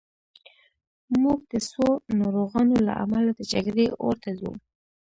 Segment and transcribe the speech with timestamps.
[1.21, 1.85] موږ د څو
[2.19, 4.51] ناروغانو له امله د جګړې اور ته ځو